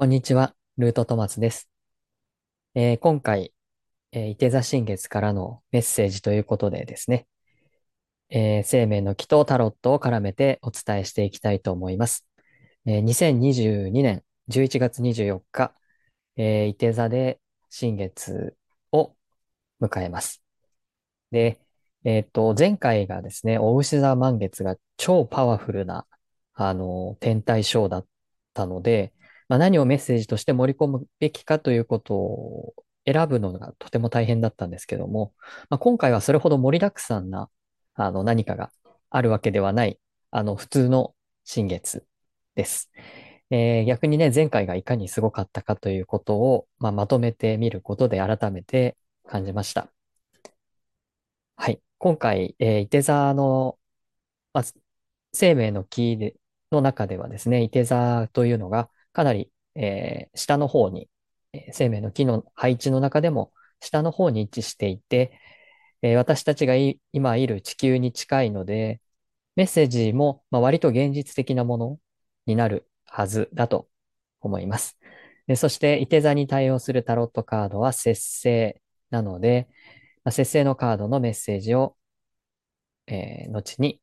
[0.00, 1.68] こんにちは、ルートトマツです。
[2.76, 3.52] えー今回、
[4.12, 7.26] えー、伊手座新月からのメッセージということでですね、
[8.30, 12.24] えー生命の木とタロットを絡めてお伝えしていきたいと思います。
[12.86, 15.74] えー2022年11月24日、
[16.36, 18.56] えー、伊手座で新月
[18.92, 19.16] を
[19.80, 20.44] 迎えます。
[21.32, 21.58] で、
[22.04, 26.06] えっと、前回がですね、お牛座満月が超パワフルな、
[26.54, 28.06] あの、天体ショーだっ
[28.54, 29.12] たので、
[29.48, 32.74] まあ、何をメッセージとして盛り込むべきかということを
[33.06, 35.32] 選ぶのがとても大変だったんですけども、
[35.70, 37.50] まあ、今回はそれほど盛りだくさんな、
[37.94, 38.70] あの、何かが
[39.10, 39.98] あるわけではない、
[40.30, 42.04] あの、普通の新月
[42.54, 42.90] です。
[43.50, 49.90] えー逆にね、前回がいかにすごかったかということを、まあ、まとめてみることで改めて感じました。
[51.56, 51.82] はい。
[51.98, 53.78] 今回、えー、いて座の、
[54.52, 54.74] まず、
[55.32, 56.36] 生命の木で
[56.72, 61.10] の中ではですね、いて座というのがかなり、えー下の方に、
[61.72, 65.32] 生命の木の配置の中でも下の方に位置していて、
[66.02, 69.00] えー私たちがい今いる地球に近いので、
[69.56, 72.00] メッセージも、まあ、割と現実的なもの
[72.46, 73.88] になるはずだと
[74.40, 74.98] 思います。
[75.48, 79.68] でそして、いて座に対応するタロットカードは節制なので、
[80.24, 81.96] まあ、節制のカードのメッセージを、
[83.06, 84.00] えー後に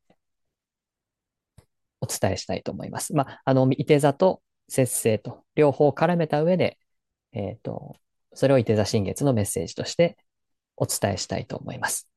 [2.02, 3.14] お伝えしたいと思います。
[3.14, 6.78] まあ、あの、いて座と節制と両方絡めた上で、
[7.34, 7.98] えっと、
[8.34, 10.18] それをいて座新月のメッセージとして
[10.78, 12.10] お伝えしたいと思います。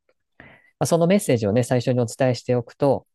[0.79, 3.07] まあ、そのメッセージをね、最初にお伝えしておくと、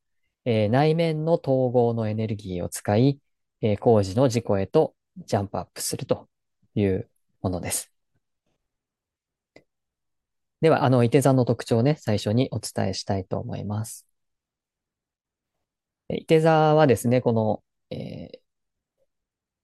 [0.45, 3.19] えー内面の統合のエネルギーを使い、
[3.61, 6.29] えー工事の事故へとジャンプアップすると
[6.75, 7.09] いう
[7.41, 7.91] ものです。
[10.61, 14.07] では、あの、いて座の特徴をね、最初にお伝えしたいと思います。
[16.09, 18.42] えーいて座はですね、この、えー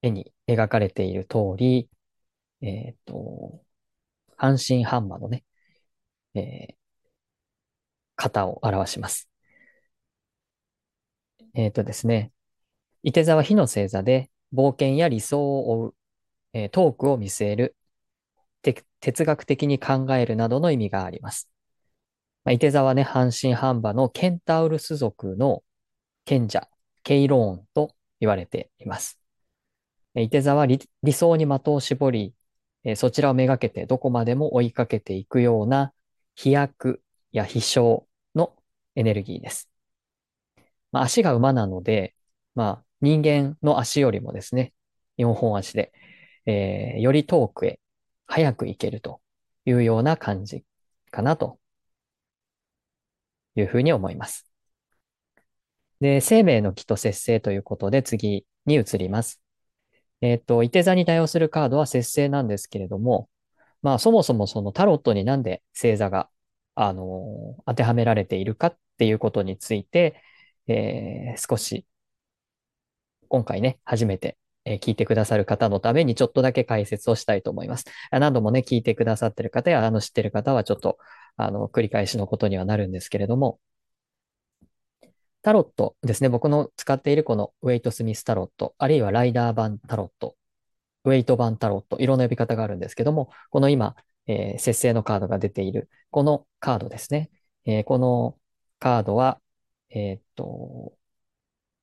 [0.02, 1.88] 絵に描かれている通り、
[2.62, 3.64] えっと、
[4.36, 5.44] 半身半馬のね、
[6.34, 6.76] えー
[8.16, 9.28] 型を表します。
[11.54, 12.32] えっとですね、
[13.02, 15.96] いて座は火の星座で冒険や理想を追う、
[16.54, 17.76] えートークを見据える、
[19.00, 21.50] 哲学的に考えるなどの意味があります。
[22.44, 25.64] まあ、いて座はね、半身半馬のケンタウルス族の
[26.26, 26.68] 賢者、
[27.04, 29.19] ケイローンと言われています。
[30.14, 30.80] えーいて座は理、
[31.12, 32.34] 想に的を絞り、
[32.84, 35.92] えそちらをめがけてどこまでも追いかけていくような
[36.34, 38.56] 飛躍や飛翔の
[38.94, 39.70] エネルギーです。
[40.92, 42.14] まあ、足が馬なので、
[42.54, 44.72] まあ、人間の足よりもですね、
[45.16, 45.92] 4本足で、
[46.46, 47.80] えーより遠くへ
[48.26, 49.20] 早く行けると
[49.64, 50.64] いうような感じ
[51.10, 51.58] かなと
[53.56, 54.46] いうふうに思います。
[56.00, 59.40] で、生命の木と節制ということで次に移ります。
[60.20, 63.28] えっと、いて座に対応するカードは節制なんですけれども、
[63.82, 66.30] まあそもそもそのタロットになんで星座が、
[66.74, 70.22] あのー当てはめられているかっていうことについて、
[70.68, 71.86] えー少し
[73.28, 77.84] 今回ね、初めて、え聞いてくださる方のためにちょっとだけ解説をしたいと思います。
[78.10, 80.98] 何度もね、聞いてくださってる方や、あの、知ってる方はちょっと、
[81.36, 83.58] あの、繰り返しのことにはなるんですけれども、
[85.42, 90.36] タロットですね、僕の使っているこのウェイトスミスタロット、あるいはライダー版タロット、
[91.04, 93.96] ウェイト版タロット、いろんな呼び方があるんですけども、この今、
[94.26, 97.30] えー節制のカードが出ている、このカードですね。
[97.66, 98.38] えーこの
[98.80, 99.40] カードは、
[99.90, 100.96] えーっと、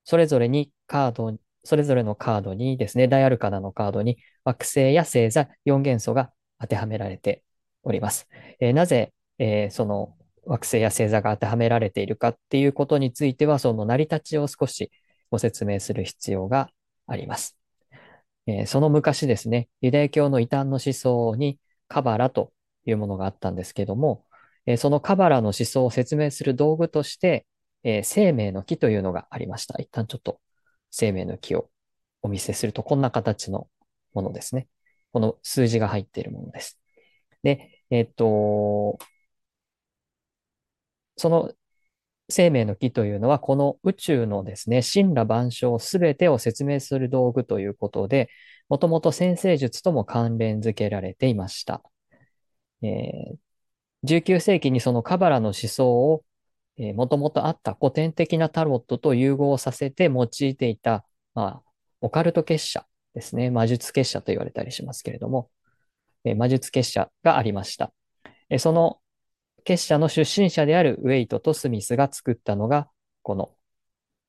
[0.06, 7.44] それぞれにカード、それぞれのカードにですね、大アルカナのカードに惑星や星座4元素が当てはめられて
[7.84, 8.28] おります。
[8.59, 10.16] えーなぜ、えーその
[10.47, 14.91] 惑星や星座が当てはめられているかっていうことについては、その成り立ちを少し
[15.30, 16.69] ご説明する必要が
[17.08, 17.58] あります。
[18.47, 22.53] えーその昔ですね、ユダヤ教の異端の思想にカバラと
[22.85, 24.25] いうものがあったんですけども、
[24.66, 27.46] えーそのカバラの思想を説明する道具として、
[27.84, 29.79] えー生命の木というのがありました。
[29.79, 30.40] 一旦ちょっと
[30.91, 31.69] 生命の木を
[32.22, 33.67] お見せすると、こんな形の
[34.14, 34.67] ものですね。
[35.14, 36.79] この数字が入っているものです。
[37.44, 38.97] で、えっと、
[41.17, 41.53] その
[42.29, 48.29] 生命の木というのは、この宇宙のですね、神羅万象すべてを説明する道具ということで、
[48.69, 51.81] もともと先生術とも関連づけられていました。
[52.81, 53.37] えー
[54.03, 56.23] 19世紀にそのカバラの思想を、
[56.78, 61.03] えー、もともとあった古典的なタロットと融合させて用いていた、
[61.34, 61.63] まあ、
[62.02, 62.85] オカルト結社
[63.16, 63.49] ですね。
[63.49, 65.49] 魔術結社と言われたりしますけれども、
[66.23, 67.91] えー魔術結社がありました。
[68.49, 68.99] えーその
[69.67, 72.90] 結社の出身者であるウェイトとスミスが作ったのが、
[73.22, 73.52] この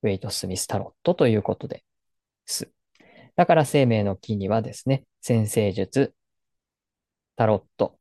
[0.03, 1.85] ウェイト・スミス・タロットということで
[2.45, 2.69] す。
[3.37, 6.13] だから生命の木にはですね、先生術、
[7.37, 8.01] タロット、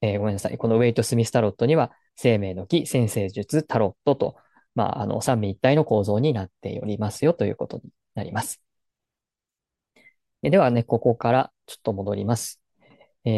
[0.00, 0.58] えー、ごめんなさい。
[0.58, 4.36] このウェイト・スミス・タロットには、生命の木、先生術、タロットと、
[4.76, 8.62] まあ、あの、三位一体の構造になっておりますよということになります。
[10.42, 12.60] ではね、ここからちょっと戻ります。
[13.24, 13.32] えー、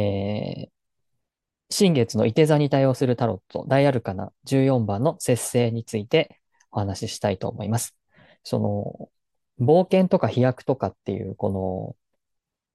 [1.73, 6.39] 新月の伊手座に対応するタロット、大アルカナ14番の節制について
[6.71, 7.97] お話ししたいと思います。
[8.45, 8.59] そ
[9.59, 11.97] の、冒険とか飛躍とかっていう、この、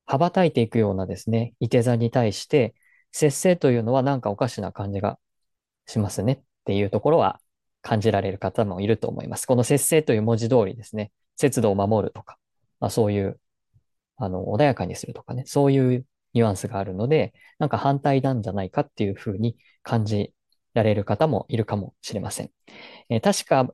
[0.08, 2.74] 羽ばたいていくようなですね、伊手座に対して、
[3.12, 5.20] 節制というのはなんかおかしな感じが
[5.86, 7.40] しますねっていうところは
[7.84, 9.46] 感じられる方もいると思います。
[9.46, 12.40] この節制という文字通りですね、節度を守るとか、
[12.80, 13.40] まあ、そういう、
[14.16, 20.34] あの、穏やかにするとかね、そういうニュアンスがあるので、なんか反対なんじゃないかっていうふうに感じ
[20.74, 22.52] られる方もいるかもしれません。
[23.10, 23.74] えー、確か、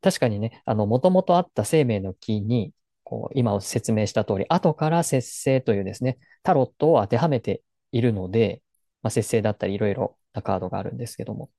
[0.00, 2.72] 確かにね、あの、もともとあった生命の木に、
[3.04, 7.62] こう、今説明した通り、後から節制というですね、タロットを当てはめて
[7.92, 8.62] いるので、
[9.02, 11.50] まあ、節制だったりいろいろなカードがあるんですけども。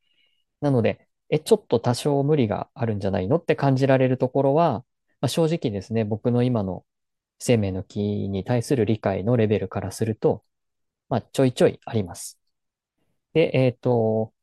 [0.61, 4.85] なので、え、ちょっと多少無理があるんじゃないのって感じられるところは、
[5.21, 6.85] まあ、正直ですね、僕の今の
[7.39, 10.43] 生命の木に対する理解のレベルからすると、
[11.09, 12.39] まあ、ちょいちょいあります。
[13.33, 14.33] で、えっ、ー、と、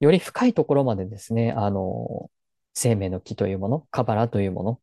[0.00, 2.30] より深いところまでですね、あの、
[2.74, 4.80] 生命の木というもの、カバラというもの、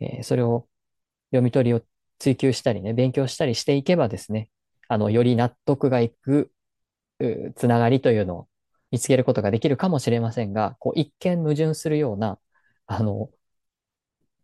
[0.00, 0.68] えー、それを
[1.30, 1.82] 読み取りを
[2.18, 4.48] 追求したりね、勉強したりしていけばですね、
[4.88, 6.52] あの、より納得がいく、
[7.56, 8.48] つながりというのを
[8.90, 12.38] 見つけることができるかもしれませんが、こう、一見矛盾するような、
[12.86, 13.30] あの、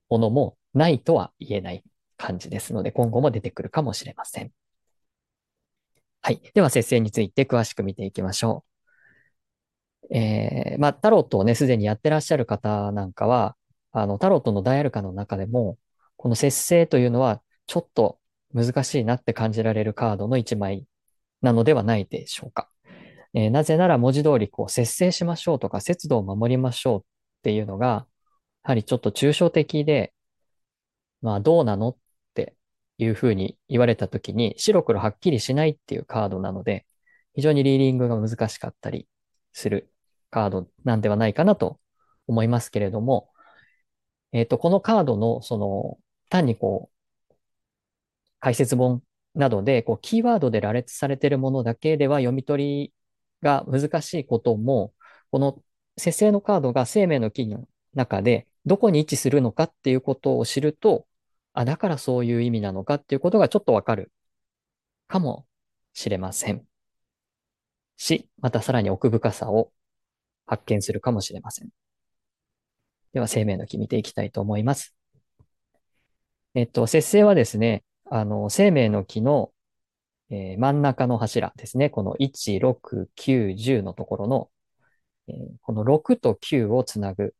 [0.08, 1.84] ものもないとは言えない
[2.16, 4.52] 感じですので、今後も出てくるかもしれません。
[6.22, 6.40] はい。
[6.54, 8.64] では、節制について詳しく見ていきましょ
[10.10, 10.16] う。
[10.16, 13.56] えー、まあ、タロットをね、すでにやってらっしゃる方なんかは、
[13.92, 15.78] あの、タロットのダイアルカの中でも、
[16.16, 18.18] この節制というのは、ちょっと
[18.54, 20.86] 難しいなって感じられるカードの一枚
[21.42, 22.70] なのではないでしょうか。
[23.34, 27.02] えー、なぜなら文字通りこう節制しましょうとか節度を守りましょうっ
[27.42, 28.06] ていうのが、や
[28.70, 30.12] はりちょっと抽象的で、
[31.22, 31.90] まあどうなの？
[31.90, 31.96] っ
[32.34, 32.54] て
[32.98, 36.86] いうふうに言われたときに白黒はっきりしないっていうカードなので、
[37.34, 39.08] 非常にリーディングが難しかったり
[39.52, 39.92] する
[40.30, 41.78] カードなんではないかなと
[42.26, 43.30] 思いますけれども、
[44.32, 45.98] えっ、ー、と、このカードのその
[46.28, 46.90] 単にこ
[47.30, 47.34] う
[48.40, 49.02] 解説本
[49.34, 52.92] などでこうキーワードで羅列されているものだけでは読み取り
[53.42, 54.92] が難しいことも、
[55.30, 55.62] この
[55.96, 61.06] 節制のカードが生命の木の中でどこに位置するのかっていうことを知ると、
[61.60, 64.12] あ、だからそういう意味なのかっていうことがちょっとわかる
[65.08, 65.46] かも
[65.92, 66.64] しれません。
[67.96, 69.72] し、またさらに奥深さを
[70.46, 71.70] 発見するかもしれません。
[73.12, 74.94] では、生命の木見ていきたいと思います。
[76.54, 79.52] えっと、節制はですね、あの、生命の木の
[80.30, 81.88] えー、真ん中の柱ですね。
[81.90, 84.50] この1、6、9、10のところの、
[85.28, 87.34] えー、この6と9をつなぐ。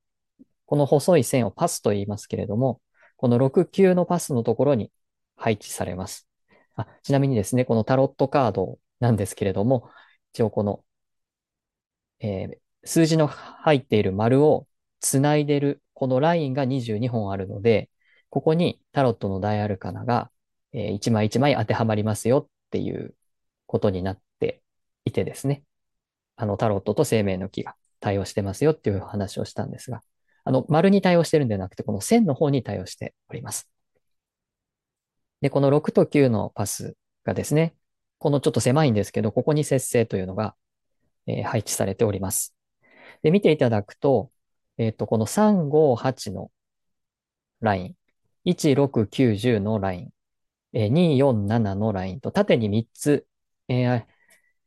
[0.65, 2.81] この細い線をパスと言いますけれども、
[3.19, 4.93] この6、9のパスのところに
[5.37, 6.29] 配置されます。
[6.77, 9.91] あちなみにですね、このタロットカードなんですけれども、
[10.33, 10.85] 一応この、
[12.21, 14.69] えー、数字の入っている丸を
[15.01, 17.91] つないでる、このラインが22本あるので、
[18.31, 20.31] ここにタロットの大アルカナが、
[20.73, 23.17] えー、1枚1枚当てはまりますよっていう
[23.67, 24.63] ことになって
[25.05, 25.65] いてですね、
[26.37, 30.03] あの、タロットと生命の木が対応してますよっていう話をしたんですが、
[30.49, 33.69] あの、丸に対応してるんではなくて、この線の方に対応しております。
[35.43, 37.75] で、この6と9のパスがですね、
[38.17, 40.57] このちょっと狭いんですけど、ここに節制というのが、
[41.27, 42.55] えー、配置されております。
[43.23, 44.31] で、見ていただくと、
[44.79, 46.51] えっ、ー、と、この3、5、8の
[47.61, 47.89] ライ
[48.47, 50.11] ン、1、6、9、10のライン、
[50.73, 53.27] えー、2、4、7のラインと縦に3つ、
[53.69, 54.07] えー、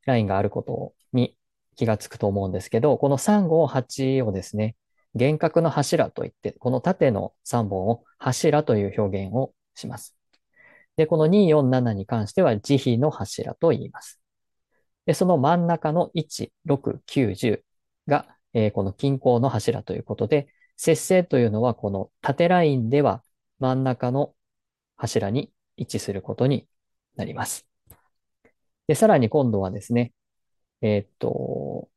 [0.05, 1.35] ラインがあることに
[1.75, 4.75] 気がつくと思うんですけど、この3、5、8をですね、
[5.13, 10.15] 幻覚の柱といって、この縦の3本を柱という表現をします。
[10.97, 14.21] で、この2、4、7に関しては慈悲の柱と言います。
[15.05, 17.61] で、その真ん中の1、6、9、10
[18.07, 23.23] が、えー、この均衡の柱ということで、節制というのはこの縦ラインでは
[23.59, 24.33] 真ん中の
[24.97, 26.67] 柱に一致することに
[27.15, 27.67] なります。
[28.87, 30.13] で、さらに今度はですね、
[30.81, 31.89] えー、っと、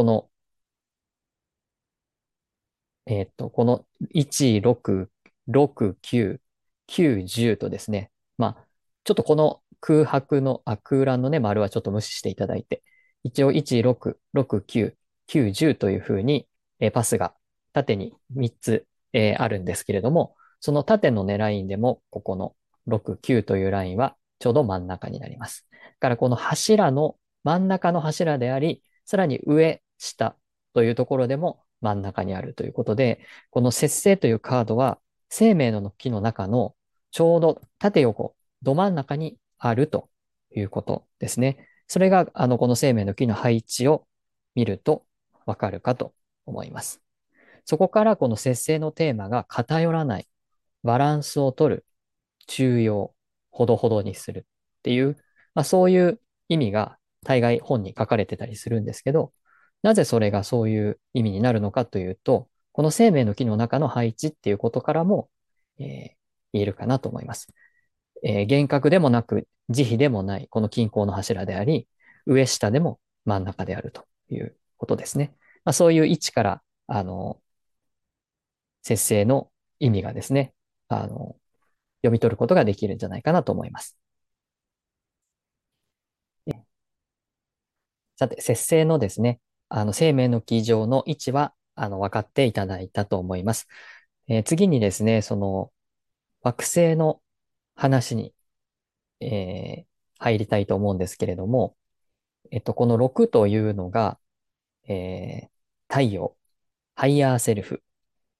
[0.00, 0.30] この、
[3.06, 5.10] えー、っと、この1、6、
[5.48, 6.40] 6、9、
[6.88, 8.66] 9、10とですね、まあ、
[9.04, 12.82] ちょっとこの空白の、あ、空欄のね、丸はちょっと無視していただいて、
[13.24, 14.96] 一応1、6、6、9、
[15.28, 17.34] 9、10というふうに、えパスが
[17.74, 25.66] 縦に3つ、えー、あるんですけれども、その縦のね、ラインでも、ここの6、9というラインはちょうど真ん中になります。
[25.70, 30.36] だからこの柱の真ん中の柱であり、さらに上、下
[30.74, 36.74] というところでも真ん中にあるということで、この節制というカードは生命の木の中の
[37.10, 40.08] ちょうど縦横、ど真ん中にあると
[40.54, 41.68] いうことですね。
[41.86, 44.06] それが、あの、この生命の木の配置を
[44.54, 45.04] 見ると
[45.44, 46.14] わかるかと
[46.46, 47.02] 思います。
[47.64, 50.28] そこからこの節制のテーマが偏らない、
[50.82, 51.86] バランスを取る、
[52.46, 53.14] 中庸、
[53.50, 55.16] ほどほどにするっていう、
[55.54, 59.32] まあ、そういう意味が大概本に書かれてたりするんですけど、
[59.82, 65.30] なぜそれがそういう意味になるのかというと、この生命の木の中の配置っていうことからも、
[65.78, 65.86] えー、
[66.52, 67.48] 言えるかなと思います。
[68.22, 71.88] えー、幻覚でもなく、慈悲でもない、この均衡の柱であり、
[72.26, 75.34] 上下でも真ん中であるということですね。
[75.64, 77.40] まあ、そういう位置から、あの、
[78.82, 80.54] 節制の意味がですね、
[80.88, 81.36] あの、
[82.02, 83.96] 読み取ることができるんじゃないかなと思います。
[88.16, 93.68] さて、節制のですね、あの、生命の樹上の位置は、あの、分かっていただいたと思います。
[94.28, 95.72] えー、次にですね、その、
[96.42, 97.22] 惑星の
[97.76, 98.34] 話に、
[99.20, 99.86] えー、
[100.18, 101.76] 入りたいと思うんですけれども、
[102.50, 104.18] えっと、この6というのが、
[104.88, 105.48] えー、
[105.88, 106.36] 太陽、
[106.96, 107.82] ハイヤーセルフ、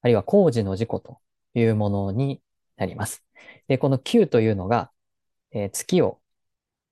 [0.02, 1.20] あるいは高次の自己と
[1.54, 2.42] いうものに
[2.76, 3.24] なります。
[3.68, 4.90] で、この9というのが、
[5.52, 6.20] えー、月を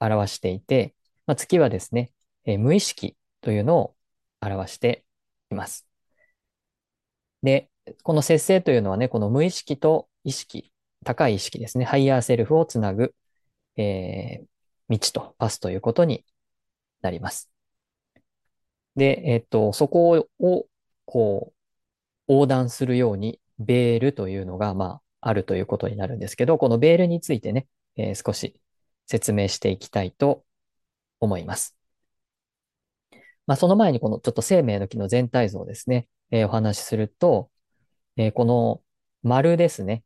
[0.01, 0.95] 表していて、
[1.27, 2.13] まあ、月はですね、
[2.45, 3.98] えー、無意識というのを
[4.41, 5.05] 表して
[5.51, 5.87] います。
[7.43, 7.71] で、
[8.03, 10.73] この節制というのはね、この無意識と意識、
[11.05, 13.15] 高い意識ですね、ハイヤーセルフをつなぐ、
[13.77, 14.47] えー、
[14.89, 16.25] 道とパスということに
[17.03, 17.51] なります。
[18.97, 20.67] で、えっと、そこを、
[21.05, 21.53] こ
[22.29, 27.67] う、横断するように、ベールというのが、まあ、あるということになるんですけど、このベールについてね、
[27.97, 28.61] えー、少し
[29.07, 30.45] 説明していきたいと
[31.21, 31.78] 思います。
[33.49, 37.51] まあ、その前にこのちょっと生命の木の全体像ですね、えー、お話しすると、
[38.19, 38.83] えー、この
[39.23, 40.05] 丸ですね、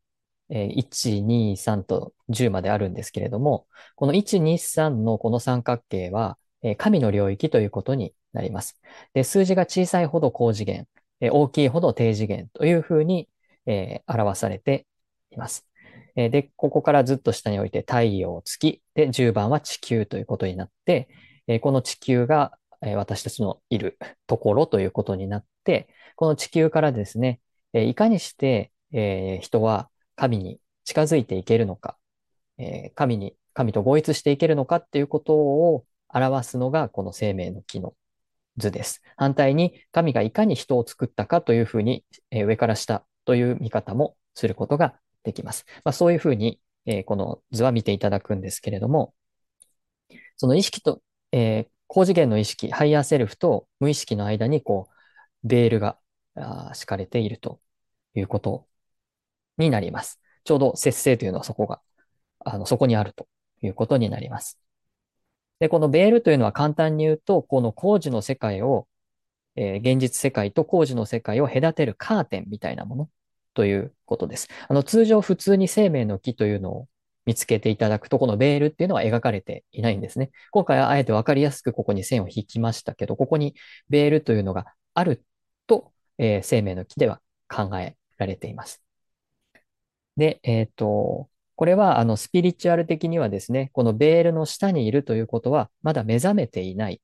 [0.49, 8.81] えー、1、2、3と10まであるんですけれども、この1、2、3のこの三角形は、え、神の領域ということになります。
[9.13, 10.87] で、数字が小さいほど高次元、
[11.21, 13.29] え、大きいほど低次元というふうに、
[13.67, 14.87] え、表されて
[15.33, 15.67] います。
[16.15, 21.09] え、で、ここからずっと下に置いて太陽、月、で、10番は地球ということになって、
[21.49, 27.41] え、この地球がえ私たちのいるところということになって、この地球からですね、
[27.73, 31.97] えいかにして、え人は神に近づいていけるのか、
[32.59, 37.95] え神に、神と合一していけるのかっていうことを表すのがこの生命の木の
[38.57, 39.03] 図です。
[39.17, 45.65] 反対に神がいかに人を作ったかというふうに、え上から下という見方もすることができます。
[45.85, 49.15] まあ、そういうふうに、えこの図は見ていただくんですけれども、
[50.37, 54.89] その意識と、え、高次元の意識、ハイヤーセルフと無意識の間に、こ
[55.45, 55.99] う、ベールが
[56.73, 57.61] 敷かれていると
[58.15, 58.67] いうこと
[59.59, 60.19] になります。
[60.45, 61.83] ちょうど節制というのはそこが、
[62.39, 63.29] あの、そこにあると
[63.61, 64.59] いうことになります。
[65.59, 68.89] で、このベールというのは簡単に言うと、この高次の世界を、
[69.57, 73.11] えー、現実世界と工事の世界を隔てるカーテンみたいなもの
[73.53, 74.49] ということです。
[74.67, 76.89] あの、通常普通に生命の木というのを
[77.27, 80.31] 見つけていただくと、このベールっていうのは描かれていないんですね。
[80.51, 83.55] 今回はあえてわかりやすくここに線を引きましたけど、ここに
[83.89, 85.25] ベールというのがある
[85.67, 88.83] と、えー、生命の木では考えられています。
[90.17, 97.01] で、えっ、ー、と、これはあのスピリチュアル的にはですね、このベールの下にいるということは、まだ目覚めていない、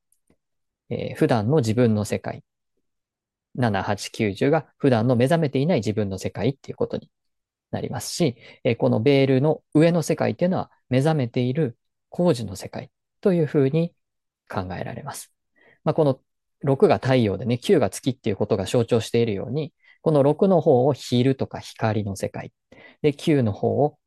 [0.91, 2.43] えー、普段の自分の世界、
[3.59, 7.11] 7,8,90が普段の目覚めていない自分の世界っていうことに
[7.71, 11.77] なりますし、えこのベールの上の世界っていうのは目覚めている
[12.09, 13.95] 工事の世界というふうに
[14.49, 15.33] 考えられます。
[15.85, 16.21] まあ、この
[16.65, 19.73] 6が太陽でね、9が月っていうことが象徴しているように、
[20.03, 22.53] この6の方を昼とか光の世界。
[23.03, 23.99] で、9の方を、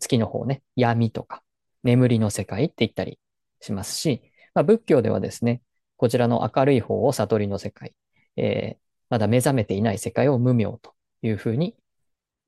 [0.00, 1.42] 月の方ね、闇とか
[1.82, 3.18] 眠りの世界って言ったり
[3.60, 4.22] しますし、
[4.54, 5.62] まあ、仏教ではですね、
[5.96, 7.94] こちらの明るい方を悟りの世界、
[8.36, 8.78] えー、
[9.10, 11.76] まだ目覚めていない世界を無明というふうに、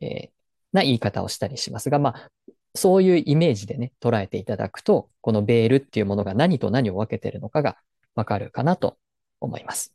[0.00, 0.30] えー、
[0.72, 2.30] な言い方をしたりしますが、まあ、
[2.74, 7.76] そういうイメージでね、捉えていただくと、このベールっていうものが何と何を分けてるのかが
[8.14, 8.98] わかるかなと
[9.40, 9.94] 思います。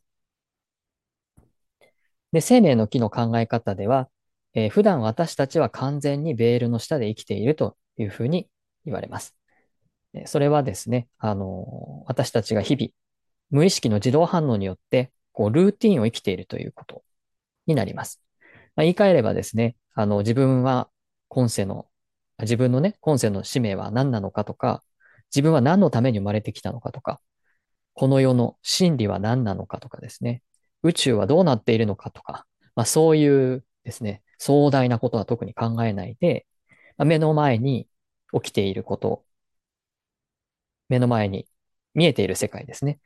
[2.32, 4.08] で、生命の木の考え方では、
[4.54, 8.48] えー、普段私たちは完全にベールの下で生きているというふうに
[8.84, 9.36] 言われます。
[10.26, 12.90] それはですね、あの、私たちが日々、
[13.50, 17.02] 無意識の自動反応によって、こう、ルーティンを生きているということ
[17.66, 18.20] になります。
[18.76, 20.90] まあ、言い換えればですね、あの、自分は
[21.28, 21.88] 今世の、
[22.40, 24.82] 自分のね、今世の使命は何なのかとか、
[25.34, 27.20] 自分は何のために生まれてきたのかとか、
[27.94, 30.42] この世の真理は何なのかとかですね、
[30.82, 36.46] 宇宙はどうなっているのかとか、まあ、そういうですね、壮大なことは特に考えないで、
[36.96, 37.88] まあ、目の前に
[38.32, 39.24] 起きていること、
[40.88, 41.46] 目の前に
[41.94, 43.00] 見えている世界ですね。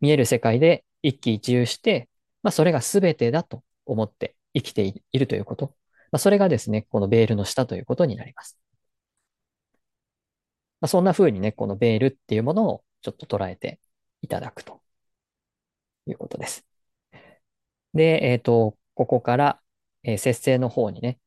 [0.00, 2.08] 見える世界で一喜一憂して、
[2.42, 5.74] まあ、それが全てだと思って生きているということ。
[6.10, 8.58] まあ、それがですね、このベールの下ということになります。
[10.80, 13.80] まあ、そんな風にね、このベールっていうものをちょっと捉えて
[14.22, 14.80] いただくと
[16.06, 16.66] いうことです。
[17.94, 19.60] で、えっ、ー、と、ここから、
[20.02, 21.18] えー、節制の方にね、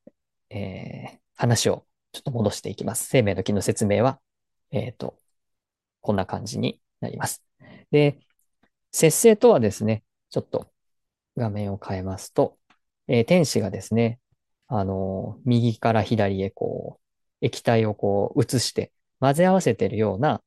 [0.49, 3.07] えー、話をちょっと戻していきます。
[3.07, 4.19] 生命の木の説明は、
[4.71, 5.17] えっ、と、
[6.01, 7.43] こんな感じになります。
[7.91, 8.19] で、
[8.91, 10.71] 節制とはですね、ちょっと
[11.37, 12.57] 画面を変えますと、
[13.11, 14.21] えー、天使がですね、
[14.67, 16.99] あの、右から左へこ
[17.41, 20.41] う、液体をこう移して混ぜ合わせてるような、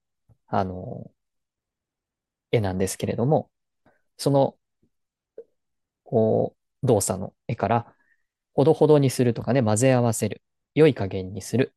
[0.47, 1.11] あの、
[2.53, 3.51] 絵なんですけれども、
[4.17, 4.57] その、
[6.05, 7.95] こう、動作の絵から、
[8.55, 10.43] ほどほどにするとかね、混ぜ合わせる、
[10.75, 11.75] 良い加減にする、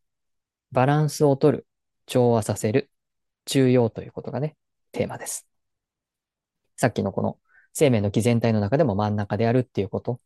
[0.71, 1.67] バランスを取る、
[2.05, 2.89] 調和させる、
[3.45, 4.55] 中庸ということがね、
[4.93, 5.47] テーマです。
[6.77, 7.39] さっきのこの
[7.73, 10.21] 生命の木全体の中でも真ん中であるっていうこと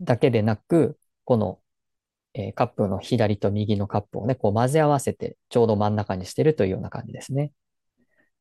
[0.00, 1.60] だけでなく、この、
[2.34, 7.52] えー、カップの左と右のカップをね、こう混ぜ合わせてちょうど真ん中にしてるというような感じですね。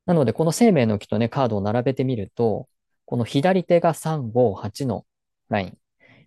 [0.05, 2.67] なので、この生命の木とね、カードを並べてみると、
[3.05, 5.05] この左手が3、5、8の
[5.49, 5.77] ライン。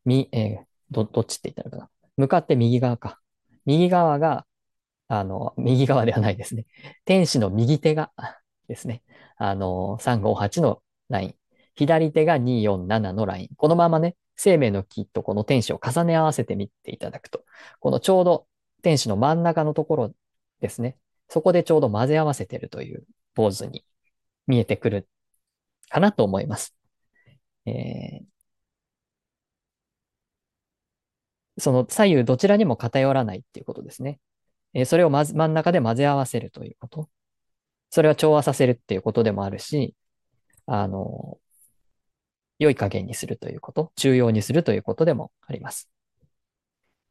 [0.05, 1.91] み、えー、ど、どっちって言ったのかな。
[2.17, 3.21] 向かって右側か。
[3.67, 4.47] 右側が、
[5.09, 6.67] あの、右側ではないですね。
[7.05, 8.13] 天使の右手が
[8.69, 9.03] ですね。
[9.37, 11.35] あの、358のライン。
[11.75, 13.49] 左手が247のライン。
[13.57, 17.45] このままね、生命の木とこの天使を重ね合わせてみていただくと、
[17.81, 18.47] このちょうど
[18.83, 20.15] 天使の真ん中のところ
[20.61, 20.97] ですね。
[21.29, 23.85] そこでちょうど混ぜ合わせてるというポーズに
[24.47, 25.09] 見えてくる
[25.91, 26.75] かなと思います。
[27.67, 34.21] えー、その左右どちらにも偏らないっていうことですね。
[34.73, 37.09] えー、それをまず真ん中で混ぜ合わせるということ。
[37.91, 39.97] それは調和させるっていうことでもあるし、
[40.67, 41.39] あの、
[42.59, 45.89] 良い加減にするということ、重要にするということでもあります。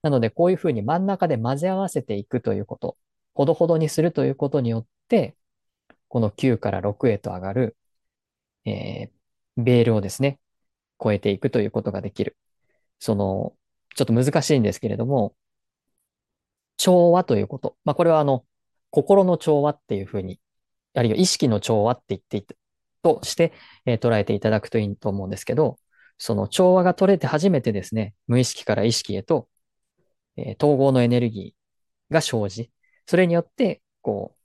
[0.01, 2.97] なので、こういうふうに真ん中で混ぜ合わせていくということ、
[3.33, 5.35] ほどほどにするということによって、
[6.09, 7.77] この9から6へと上がる、
[8.65, 10.39] えー、ベールをですね、
[11.01, 12.37] 超えていくということができる。
[12.99, 13.55] その、
[13.95, 15.35] ちょっと難しいんですけれども、
[16.77, 17.77] 調和ということ。
[17.85, 18.45] まあ、これはあの、
[18.91, 20.39] 心の調和っていうふうに
[20.97, 22.55] あるいは意識の調和って言って
[23.15, 23.53] として、
[23.85, 25.79] えー、捉えていただくといいと思うんですけど、
[26.17, 29.47] その調和が取れて初めてですね、無意識から意識へと、
[30.35, 32.71] えー、統合のエネルギーが生じ、
[33.05, 34.37] それによって、こう、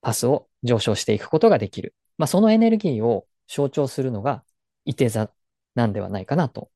[0.00, 1.94] パスを上昇していくことができる。
[2.18, 4.42] まあ、そのエネルギーを象徴するのが、
[4.86, 5.30] いて座
[5.74, 6.70] なんではないかなと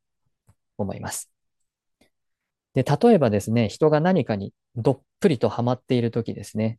[0.77, 1.31] 思います。
[2.75, 6.79] で、例えばですね、人が何かにどっぷりとハマっているときですね、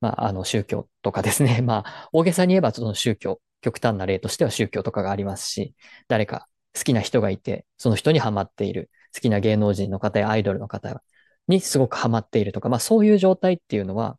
[0.00, 1.60] まあ、あの、宗教とかですね。
[1.62, 5.74] まあ、大げさに言えば、その宗教、極端な例としては宗教とかがありますし、
[6.08, 11.02] 誰か好きな人がいて、その人にハマっている、好きな芸能人の方やアイドルの方
[11.48, 14.18] にすごくハマっているとか、まあ、そういう状態っていうのは、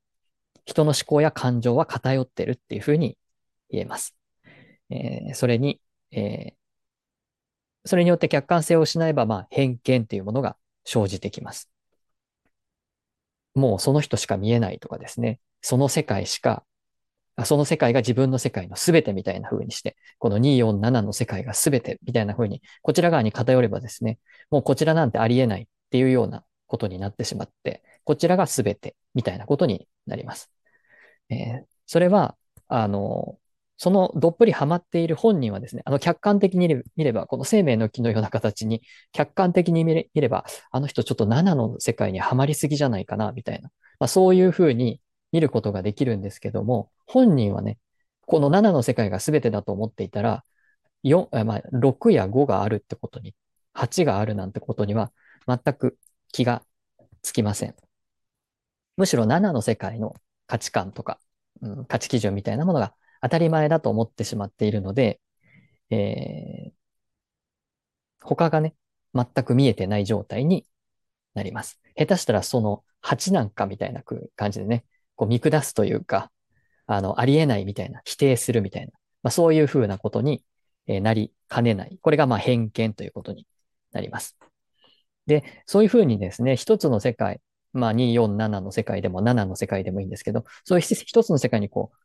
[0.65, 3.17] 人の思考や感情は偏ってるっていうふうに
[3.69, 4.15] 言えます。
[4.89, 6.53] えー、それに、えー、
[7.85, 11.69] それによって客観性を失えば、まあ、偏見っていうものが生じてきます。
[13.55, 15.39] もうその人しか見えないとかですね。
[15.61, 16.63] その世界しか、
[17.45, 30.51] その世界が自分の世界の全てみたいな風にして、この247の世界が全てみたいな風に、こちら側に偏ればですね、もうこちらなんてありえないっていうようなことになってしまって、こちらが全てみたいなことになります。
[31.29, 32.35] えー、それは、
[32.67, 33.37] あの、
[33.77, 38.81] そのどっぷりハマっている本人はですね、あの客観的に見れば、この生命の木のような形に
[39.13, 43.71] 客観的に見れば、あの人ちょっと7の世界にはまりすぎじゃないかな、みたいな。
[43.99, 44.99] まあ、そういうふうに
[45.31, 47.77] 見ることができるんですけども、本人はね、
[48.25, 50.43] この7の世界が全てだと思っていたら、
[51.03, 53.35] 4、まあ、6や5があるってことに、
[53.73, 55.11] 8があるなんてことには
[55.47, 55.97] 全く
[56.31, 56.63] 気が
[57.21, 57.75] つきません。
[58.97, 60.15] むしろ7の世界の
[60.47, 61.19] 価値観とか、
[61.61, 65.21] うん、価値基準みたいなものが当たり前だと思ってしまっているので、
[65.89, 66.71] えー、
[68.21, 68.75] 他がね、
[69.13, 70.65] 全く見えてない状態に
[71.33, 71.79] なります。
[71.97, 74.03] 下手したらその8なんかみたいな
[74.35, 74.85] 感じでね、
[75.19, 76.31] こう見下すというか、
[76.85, 80.45] あの、ありえないみたいな、否定するみたいな、まあ、そういうふうなことに
[80.87, 81.99] なりかねない。
[82.01, 83.45] これがまあ偏見ということに
[83.91, 84.37] なります。
[85.25, 87.41] で、そういうふうにですね、一つの世界、
[87.73, 91.97] まあ2、4、7の世界でも7の世界でもいいんですけど、そういう一つの世界にこう、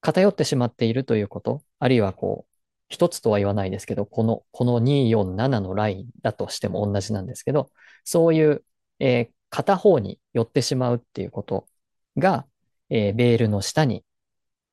[0.00, 2.50] 偏ってしまっているということ、あるいはこう、
[2.88, 7.68] 一つとは言わないですけど、この、この2、4、7のラインだとしても同じなんですけど、
[8.04, 8.64] そういう、
[9.00, 11.66] えー、片方に寄ってしまうっていうこと
[12.16, 12.46] が、
[12.90, 14.04] えー、ベールの下に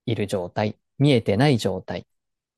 [0.06, 2.08] いる状態、見えてない状態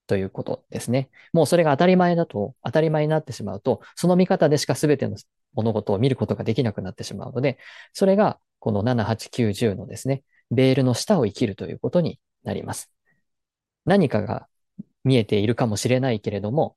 [0.08, 1.10] ということですね。
[1.34, 5.18] もうそれが当たり前だと、当たり前になってしまうと、その見方でしか全ての
[5.54, 7.58] 物事を見ることができなくなってしまうので、
[7.94, 12.92] それがこの7、8、9、10のですね、ベールの下を生きるということになります。
[13.86, 14.48] 何かが
[15.04, 16.76] 見えているかもしれないけれども、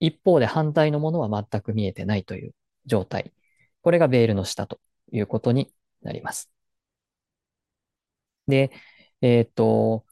[0.00, 2.54] 一方で反対のものは全く見えてないという
[2.86, 3.32] 状態。
[3.82, 4.80] これがベールの下と
[5.12, 6.50] いうことになります。
[8.48, 8.72] で、
[9.20, 10.04] えっ、と、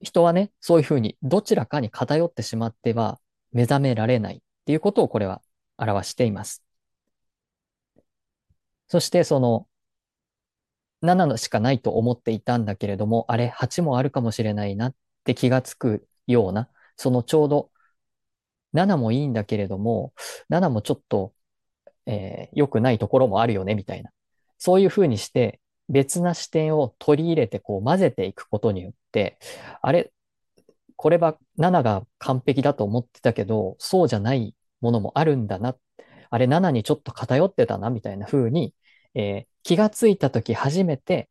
[0.00, 3.20] 人はね、そういうふうにどちらかに偏ってしまっては
[3.52, 5.42] 目覚められないっていうことをこれは
[5.78, 6.62] 表しています。
[8.88, 9.66] そしてその
[11.02, 17.70] 7のしかないと思っていたんだけれども、あれ8もあるかもしれないなって気がつくような、そのちょうど
[18.74, 20.12] 7もいいんだけれども、
[20.48, 21.34] 7もちょっと、
[22.06, 24.10] えー、良くないところもあるよね、みたいな。
[24.58, 29.38] そういうふうにして別な視点を取り入れてこう混ぜていくことによって、
[29.82, 30.12] あれ、
[30.96, 35.76] これは7が完璧だと思ってたけど、そうじゃないものもあるんだな。
[36.30, 38.74] あれ7にちょっと偏ってたな、みたいな風に、
[39.14, 41.28] えー、気がついたとき初めて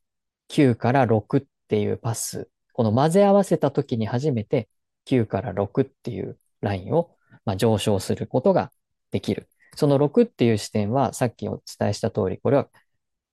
[0.49, 4.69] 9から6っていうパス、この混ぜ合わせたときに初めて
[5.05, 7.15] 9から6っていうラインを、
[7.45, 8.71] まあ、上昇することが
[9.11, 9.49] できる。
[9.75, 12.69] その6っていう視点はさっきお伝えした通り、これは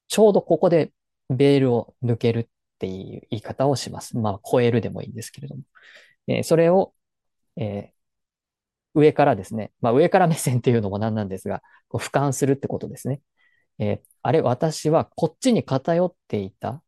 [0.09, 0.93] ちょうどここで
[1.37, 4.17] ベールを抜けるっていう言い方をします。
[4.19, 5.63] まあ、超えるでもいいんですけれども。
[6.29, 6.95] えー、それを、
[7.57, 13.21] えー、上からですね、まあ、上から目線っていうのも何なんですが、こう俯瞰するってことですね。
[13.79, 16.83] えー、あれ、私はこっちに偏っていた。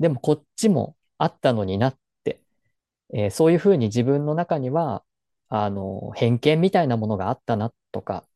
[0.00, 2.42] でもこっちもあったのになって、
[3.14, 5.04] えー、そういうふうに自分の中には、
[5.48, 8.26] あの、偏見みたいなものがあったなとか、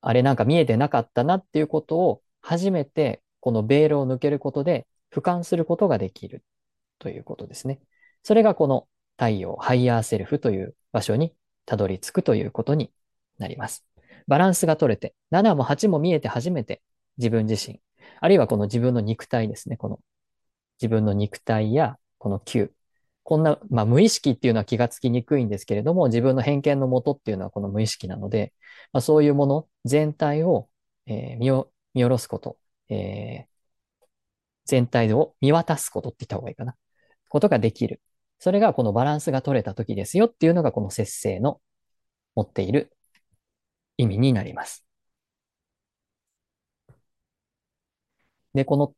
[0.00, 6.44] あれなんか見えてなかったなっていうことを初めてこのベールを抜けることで俯瞰することができる
[6.98, 7.80] ということですね。
[8.22, 11.34] それがこの太陽、ハイヤーセルフという場所に
[11.66, 12.90] たどり着くということに
[13.38, 13.84] なります。
[14.26, 16.82] バランスが取れて、7も8も見えて初めて
[17.18, 17.80] 自分自身、
[18.20, 19.76] あるいはこの自分の肉体ですね。
[19.76, 20.00] この
[20.80, 22.70] 自分の肉体やこの9。
[23.22, 28.52] こんな、まあ無意識っていうのは気がつきにくいんですけれども、自分の偏見のもとっていうのはこの無意識なので、
[28.92, 30.68] まあ、そういうもの全体を、
[31.06, 31.50] えー、見
[31.94, 32.58] 見下ろすこと、
[32.90, 34.06] えー、
[34.66, 36.76] 全体を見渡すことって言った方がいいかな。
[37.28, 38.00] ことができる。
[38.38, 41.60] それがこのバランスが取れた時ですよっていうのがこの節制の
[42.34, 42.92] 持っている
[43.96, 44.84] 意味になります。
[48.54, 48.88] で、この、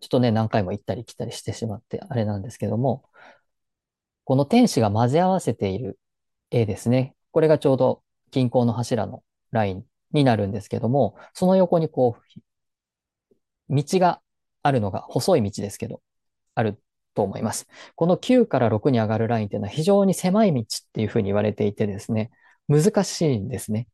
[0.00, 3.04] ちょっとね、何回も行ったり来たりしてしまってあれなんですけども、
[4.24, 5.98] この天使が混ぜ合わせている
[6.50, 7.14] 絵ですね。
[7.32, 12.40] これがちょうど均衡の柱のラインになるんですけども、その横にこう、
[13.74, 14.20] 道が
[14.62, 16.00] あるのが細い道ですけど、
[16.54, 16.80] ある
[17.14, 17.66] と思います。
[17.94, 22.30] この9から6に上がるラインっていうのは非常に狭い道っていうふうに言われていてですね、
[22.68, 23.88] 難しいんですね。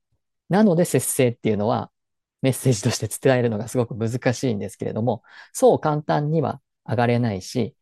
[0.49, 1.91] なので節制っていうのは
[2.43, 7.75] メッセージとして伝えるのがすごく難しいんですけれども、そう簡単には上がれないし、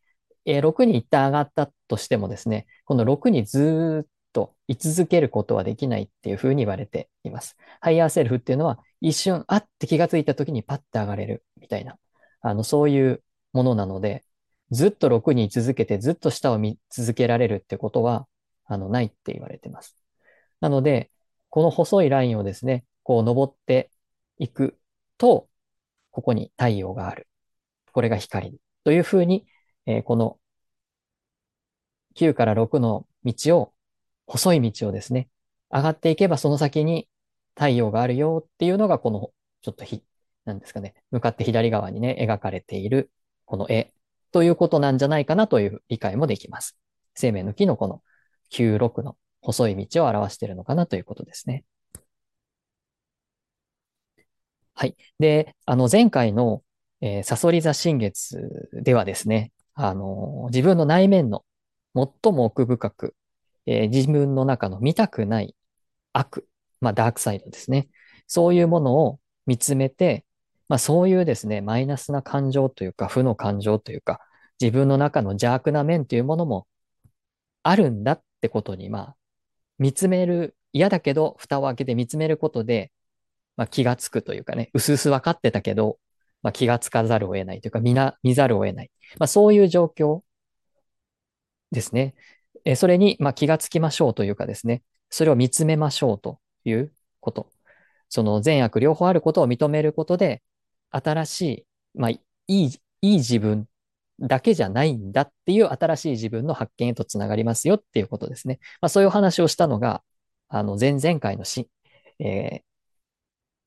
[0.44, 7.56] え6に一旦上がったとしてもですね、この6にずっと居続けることはできないっていうふうに言われています。
[7.80, 11.98] ハイヤーセルフっていうのは一瞬、あって気がついた時にパッて上がれるみたいな、
[12.40, 14.24] あの、そういうものなので、
[14.70, 18.26] ずっと6に続けてずっと下を見続けられるってことは、
[18.66, 19.96] あの、ないって言われてます。
[20.60, 21.10] なので、
[21.50, 23.90] この細いラインをですね、こう登って
[24.38, 24.78] いく
[25.16, 25.48] と、
[26.10, 27.28] ここに太陽がある。
[27.92, 29.46] これが光というふうに、
[29.86, 30.38] えー、この
[32.16, 33.72] 9から6の道を
[34.26, 35.28] 細い道をですね、
[35.70, 37.08] 上がっていけばその先に
[37.58, 40.04] 太陽があるよっていうのがこの、ちょっとひ、
[40.44, 43.10] なんですかね、向かって左側にね、描かれている
[43.44, 43.92] この絵
[44.30, 46.78] ということなんじゃないかなという理解もできます。
[47.14, 48.02] 生命の木のこの
[48.52, 51.64] 96の細い道を表しているのかなということですね。
[54.74, 54.96] はい。
[55.18, 56.62] で、あの、前回の、
[57.00, 61.44] えー、サソリ座新月ではですね、あの、自分の内面の
[61.96, 63.16] 最も奥深く、
[63.66, 65.56] えー、自分の中の見たくない
[66.12, 66.48] 悪、
[66.80, 67.88] まあ、ダークサイドですね。
[68.26, 70.24] そういうものを見つめて、
[70.68, 74.20] まあ、そういうですね、マイナスな感情というか、負の感情というか、
[74.60, 76.66] 自分の中の邪悪な面というものも
[77.62, 79.16] あるんだってことに、まあ、
[79.78, 82.92] 見つめる嫌だけど、蓋を開けて見つめることで、
[83.56, 85.98] まあ、気がつくというかね、うすうす分かってたけど、
[86.42, 88.90] まあ、気がつかざるを得ないというか、見な、見ざるを得ない。
[89.18, 90.22] まあ、そういう状況
[91.70, 92.14] ですね。
[92.64, 96.38] えそれに、まあ、気がつきましょうというかですね、それを見つめましょうと
[96.68, 97.50] いうこと。
[98.08, 100.42] その善悪両方あることを認めることで、
[100.90, 103.66] 新しい、まあ、いい、いい自分
[104.20, 108.58] だけじゃないんだっていう新しい自分の発見へとつながりますよっていうことですね。
[108.80, 110.02] まあ、そういう話をしたのが、
[110.48, 111.68] あの、前々回のし、
[112.18, 112.62] え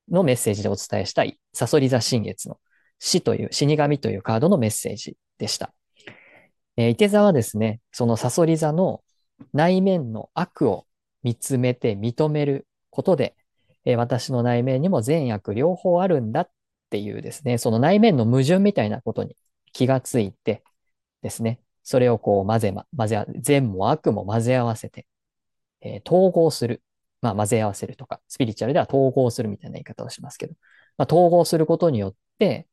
[0.09, 2.59] ー、のメッセージでお伝えしたい、サソリ座新月の
[2.99, 5.73] 死という、死神というカードのメッセージでした。
[6.77, 9.03] えー、伊手座はですね、そのサソリ座の
[9.53, 10.85] 内面の悪を
[11.23, 13.35] 見つめて認めることで、
[13.85, 16.49] えー、私の内面にも善悪両方あるんだっ
[16.89, 19.35] ていうですね、その内面の矛盾みたいなことに
[19.73, 20.63] 気がついて
[21.23, 25.07] ですね、それをこう混ぜま、混ぜ、善も悪も混ぜ合わせて、
[25.81, 26.83] えー、統合する。
[27.21, 30.55] まあ混ぜ合わせるとか、スピリチュアルでは統合するみたいな言い方をしますけど、
[30.97, 32.67] まあ、統合することによって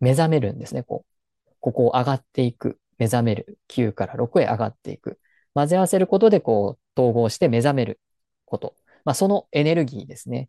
[0.00, 0.82] 目覚めるんですね。
[0.82, 1.04] こ
[1.48, 2.78] う、ここを上がっていく。
[2.98, 3.58] 目覚める。
[3.68, 5.18] 9から6へ上がっていく。
[5.54, 8.00] 混ぜ合わせることでこう統合して目覚める
[8.44, 8.74] こと。
[9.04, 10.48] まあそのエネルギーですね。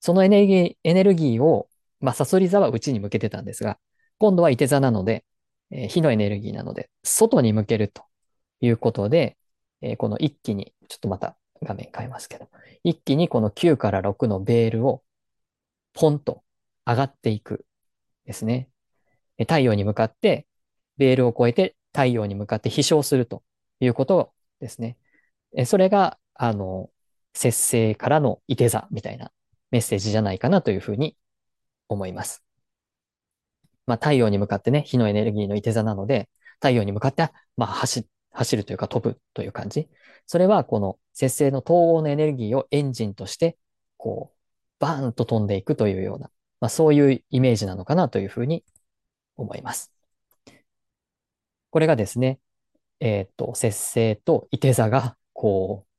[0.00, 1.68] そのエネルギー、エネルギーを、
[2.00, 3.78] まあサソリ座は内に向けてたんですが、
[4.18, 5.24] 今度は伊手座なので、
[5.70, 8.04] えー、火のエネルギーなので、外に向けると
[8.60, 9.36] いうことで、
[9.80, 12.48] えー、この一気に、ちょっとまた画面変えますけど、
[12.84, 15.02] 一気にこの9から6のベールを
[15.94, 16.42] ポンと
[16.86, 17.64] 上がっていく
[18.26, 18.68] ですね。
[19.38, 20.46] 太陽に向かって、
[20.96, 23.42] ベールを越えて太陽に向かって飛翔すると
[23.80, 24.96] いうことですね。
[25.66, 26.90] それが、あの、
[27.34, 29.30] 節制からのいて座みたいな
[29.70, 31.16] メッセージじゃないかなというふうに
[31.88, 32.42] 思います。
[33.86, 39.88] まあ、太陽に向かってね、火のエネルギーのいて座なので、太陽に向かって、まあ、走、走るというか飛ぶという感じ。
[40.26, 43.58] それは、この節制の統合のエネルギーをエンジンとして、
[43.96, 44.36] こう、
[44.78, 48.64] バーンと飛んでいくというような、まあ、そういうイメージなのかなというふうに
[49.36, 49.92] 思います。
[51.70, 52.38] これがですね、
[53.00, 55.93] えっ、と、節制といて座が、こう、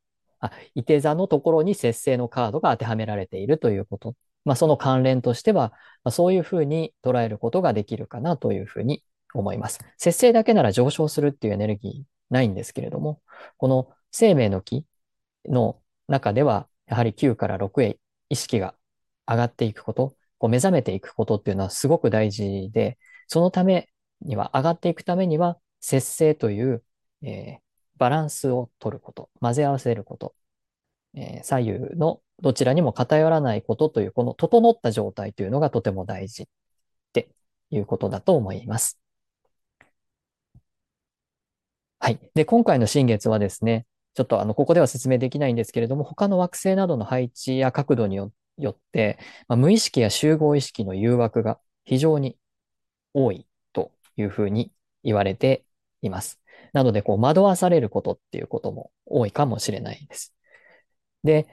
[0.45, 9.03] あ、いて座のところに節制のカードが当てはめられているということまあ、その関連としては、まあ、そういうふうに捉えることができるかなというふうに
[9.33, 9.79] 思います。
[9.97, 13.21] 節制だけなら上昇するっていうエネルギーないんですけれども、
[13.57, 14.85] この生命の木
[15.49, 18.75] の中では、やはり9から6へ意識が
[19.27, 23.89] 上がっていくこと、こう目覚めていくことっていうのはすごく大事で、そのため
[24.21, 26.83] には、上がっていくためには、節制という、
[27.23, 27.57] えー、
[27.97, 30.35] バランスを取ること、混ぜ合わせること、
[31.15, 36.47] えー、左右のどちらにも偏らないことという、この整った状態というのがとても大事っ
[37.13, 37.29] て
[37.71, 38.99] いうことだと思います。
[41.99, 42.19] はい。
[42.35, 48.31] で、今回の新月はですね、ちょっとあの、ここでは説明できないんですけれども、他の惑星などの配置や角度によ
[48.69, 52.37] って、まあ、無意識や集合意識の誘惑が非常に
[53.13, 54.71] 多いというふうに
[55.03, 55.65] 言われて
[56.01, 56.39] います。
[56.75, 60.33] なので、こう、惑わされることっていうことも多いかもしれないです。
[61.23, 61.47] で、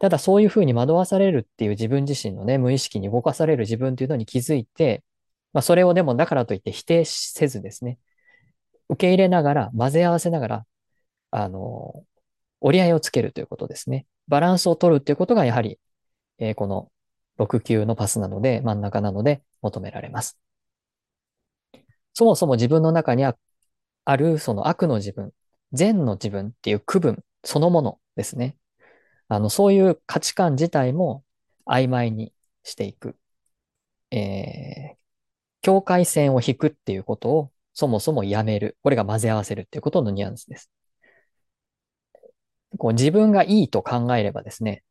[0.00, 5.04] ただそういうふうに惑わされるっていう自分自身のね、無意識に動かされる自分っていうのに気づいて、
[5.52, 8.00] まあそれをでもだからといって否定せずですね、
[8.88, 10.66] 受け入れながら、混ぜ合わせながら、
[11.30, 12.04] あの、
[12.60, 14.04] 折り合いをつけるということですね。
[14.26, 15.78] バランスを取るっていうことがやはり、
[16.38, 16.90] えー、この
[17.38, 20.38] 6級のパスなので、真ん中なので求められます。
[22.14, 23.36] そもそも自分の中には
[24.04, 25.32] あるその悪の自分、
[25.72, 28.56] 善の自分っていう区分そのものですね。
[29.28, 31.24] あの、そういう価値観自体も
[31.66, 33.16] 曖昧にしていく。
[34.10, 34.96] えー、
[35.62, 38.76] 境界線を引くっていうことをそもそもやめる。
[38.82, 40.70] これが混ぜ合わせるっていうことのニュアンスです。
[42.78, 44.82] こう自分がいいと考えればですね、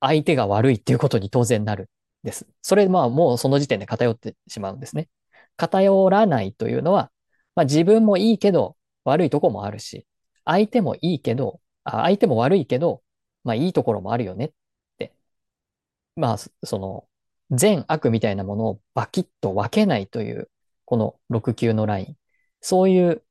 [0.00, 1.90] 相手が悪いっていうことに当然なる
[2.22, 2.46] です。
[2.62, 5.08] それまあもうその時点で偏ってしまうんですね。
[5.56, 7.10] 偏らないというのは、
[7.60, 10.06] まあ自分もいいけど悪いとこもあるし、
[10.46, 13.02] 相手もいいけど、あ相手も悪いけど、
[13.44, 14.52] まあいいところもあるよねっ
[14.98, 15.14] て。
[16.16, 17.06] まあ、その、
[17.50, 20.50] 善悪みたいなものをバキッと分けないという、
[20.86, 22.16] この6級のライン。
[22.62, 23.22] そういう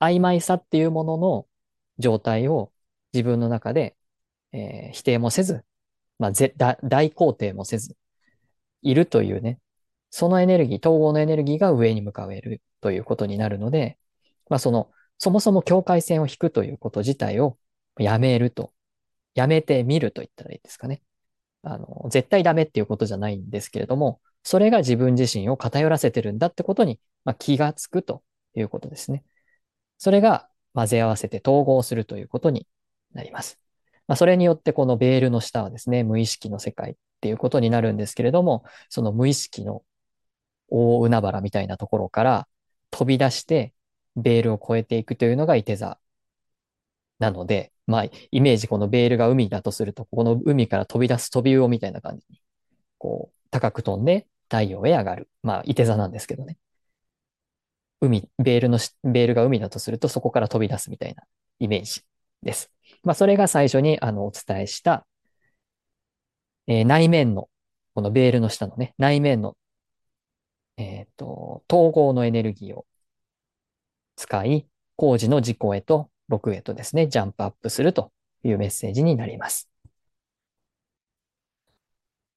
[0.00, 1.46] 曖昧さっていうものの
[1.98, 2.72] 状態を
[3.12, 3.96] 自分の中で、
[4.52, 5.64] えー、否定もせず、
[6.18, 7.96] まあ、ぜ大肯定もせず、
[8.82, 9.60] いるというね、
[10.10, 13.98] そのエネルギー、統合のエネルギーが上に向かえるということになるので、
[14.48, 17.58] まあその、そもそも境界線を引くということ自体を
[17.98, 18.72] やめると
[19.38, 21.00] やめてみると言ったらいいですかね。
[21.62, 28.24] あの、絶対ダメっていうことじゃないんですけれども、それが自分自身を偏らせてるんだってことに、まあ、気がつくと
[28.56, 29.22] いうことですね。
[29.96, 32.66] それが混ぜ合わせて統合するということに
[33.12, 33.60] なります。
[34.08, 39.84] まあ、それによってこのベールの下はですね、無意識の世界っていうことになるんですけれども、その無意識の
[40.68, 42.48] 大海原みたいなところから
[42.90, 43.72] 飛び出して
[44.16, 45.98] ベールを越えていくというのが伊手座
[47.18, 52.40] なので、まあ、イメージこのベールが海だとすると、この海から飛び出す飛び魚みたいな感じに、
[52.98, 55.28] こう、高く飛んで太陽へ上がる。
[55.42, 56.58] まあ、伊手座なんですけどね。
[58.00, 61.24] 海、ベールのしベールが海だとすると、そこから飛び出すみたいな
[61.58, 62.02] イメージ
[62.42, 62.70] です。
[63.02, 65.06] まあ、それが最初にあのお伝えした、
[66.68, 67.48] えー、内面の、
[67.94, 69.56] このベールの下のね、内面の、
[70.78, 72.86] えっ、と、統合のエネルギーを
[74.16, 78.12] 使い、工事の事故へと6へとですね、ジャンプアップすると
[78.44, 79.68] いうメッセージになります。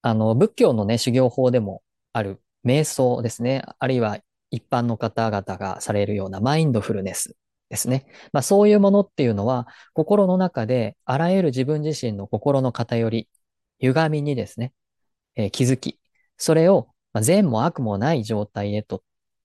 [0.02, 3.62] あの、仏教のね、修行法でもある瞑想ですね。
[3.78, 4.18] あるいは
[4.50, 7.36] 一般の方々がされるようなマインドフルネス
[7.70, 8.06] ですね。
[8.32, 13.28] まあそういうものっていうのは、心の中であらゆる自分自身の心の偏り、
[13.80, 14.72] 歪みにですね、
[15.36, 15.98] えー、気づき、
[16.36, 19.02] それを、まあ、善も悪もない状態へと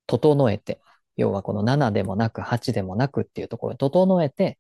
[0.08, 0.82] 整えて、
[1.16, 4.58] 要はこの7でもなく8でもなくっていうところを整えて、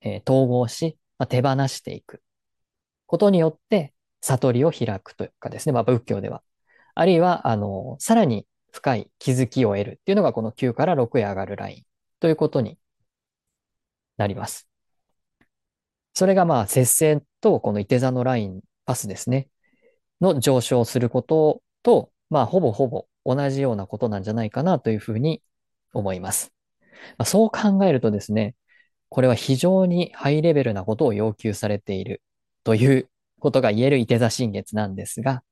[0.00, 2.22] えー、統合し、まあ、手放していく
[3.06, 6.42] ことによって悟りを開くというかですね、まあ仏教では。
[6.94, 11.82] あるいは、あの、さらに深い気づきを得るっていうのがこの9から6へ上がるライン
[12.20, 12.78] ということに
[14.16, 14.68] なります。
[16.14, 19.48] それがまあ、節制とこのいて座のライン、パスですね、
[20.20, 25.42] の上昇することと、まあ、ほぼほぼ同じようなことなんじゃないかなというふうに
[25.92, 26.52] 思います。
[27.18, 28.56] まあ、そう考えるとですね、
[29.08, 32.22] これは非常にハイレベルなことを要求されている
[32.64, 35.44] ということが言えるいて座新月なんですが、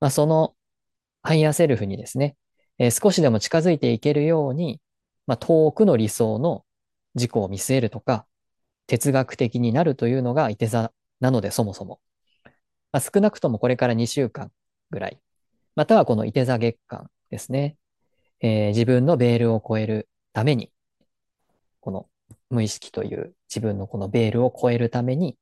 [0.00, 0.54] まあ、その
[1.22, 2.36] ハイヤーセルフにですね、
[2.78, 4.80] えー、少しでも近づいていけるように、
[5.26, 6.64] まあ、遠くの理想の
[7.14, 8.26] 自己を見据えるとか、
[8.86, 12.00] 哲学的になるというのがいて座なのでそもそも。
[12.92, 14.50] まあ、少なくともこれから2週間
[14.90, 15.20] ぐらい、
[15.76, 17.76] またはこのいて座月間ですね、
[18.40, 20.72] えー、自分のベールを越えるために、
[21.80, 22.08] この
[22.50, 25.36] 無意識という自分のこのベールを越えるために、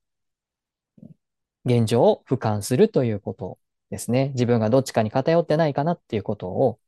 [1.64, 3.58] 現状を俯瞰するということ
[3.90, 4.30] ですね。
[4.30, 6.78] 自分がどっちかに偏ってないかなっていうことを、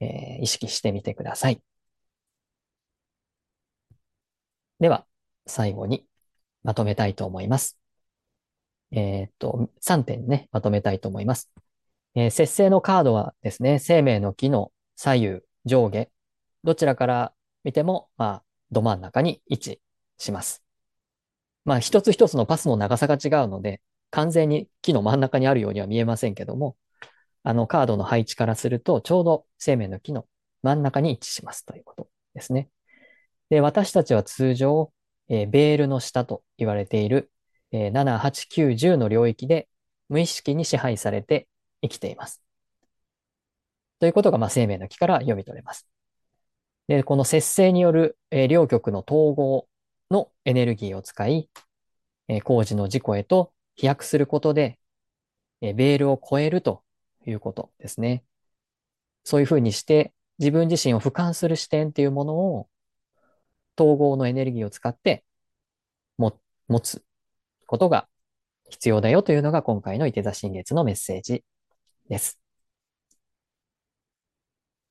[0.00, 1.62] えー、意識してみてください。
[4.80, 5.06] では、
[5.46, 6.06] 最後に
[6.62, 7.78] まとめたいと思います。
[8.92, 11.50] えー、っと、3点ね、まとめたいと思います。
[12.14, 16.08] えー、節制のカードはですね、生命の木の左右、上下、
[16.64, 17.32] どちらから
[17.64, 19.80] 見ても、まあ、ど真ん中に位置
[20.18, 20.62] します。
[21.64, 26.76] まあ、一つ一つのパスの長さが違うので、完全に木の真ん中にあるようには見えませんけども、
[27.42, 30.26] あのカードの配置からすると、ちょうど生命の木の
[30.62, 32.68] 真ん中に位置しますということですね。
[33.50, 34.92] で、私たちは通常、
[35.28, 37.30] えー、ベールの下と言われている、
[37.70, 39.68] えー、7、8、9、10の領域で
[40.08, 41.48] 無意識に支配されて
[41.82, 42.42] 生きています。
[44.00, 45.88] ということが、まあ、生命の木から読み取れます。
[46.86, 49.68] で、この節制による、えー、両極の統合
[50.10, 51.50] のエネルギーを使い、
[52.28, 54.78] えー、工事の事故へと飛躍することで、
[55.60, 56.82] えベールを超えると
[57.26, 58.24] いうことですね。
[59.24, 62.68] そういうふうにして、自分自身を俯瞰する視点っていうものを、
[63.78, 65.24] 統合のエネルギーを使って
[66.16, 67.04] も、持つ
[67.66, 68.08] ことが
[68.70, 71.44] 必要だよというのが今回の伊手座新月のメッセージ
[72.08, 72.40] です。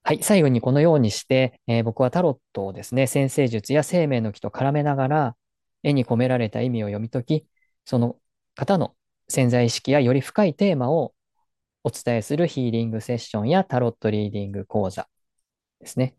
[0.03, 0.23] はい。
[0.23, 5.37] 最後にこのようにして、えー、僕はタロットをですね、先生術や生命の木と絡めながら、
[5.83, 7.47] 絵に込められた意味を読み解き、
[7.85, 8.17] その
[8.55, 8.95] 方の
[9.27, 11.13] 潜在意識やより深いテーマを
[11.83, 15.07] お伝えするヒーリングセッションやタロットリーディング講座
[15.79, 16.15] ですね、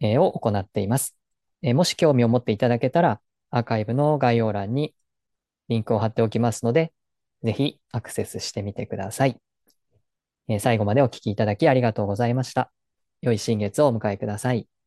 [0.00, 1.16] えー、を行っています、
[1.62, 3.20] えー、もし興味を持っていただけたら、
[3.50, 4.94] アーカイブの概要欄に
[5.68, 6.92] リンクを貼っておきますので、
[7.42, 9.38] ぜひアクセスしてみてください。
[10.48, 12.70] え、最後までお聴きいただきありがとうございました。
[13.20, 14.77] 良い新月をお迎えください。